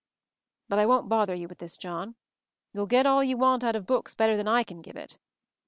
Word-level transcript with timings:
"But 0.67 0.79
I 0.79 0.87
won't 0.87 1.09
bother 1.09 1.35
you 1.35 1.47
with 1.47 1.59
this, 1.59 1.77
John. 1.77 2.15
You'll 2.73 2.87
get 2.87 3.05
all 3.05 3.23
you 3.23 3.37
want 3.37 3.63
out 3.63 3.75
of 3.75 3.85
books 3.85 4.15
better 4.15 4.35
than 4.35 4.47
I 4.47 4.63
can 4.63 4.81
give 4.81 4.95
it. 4.95 5.19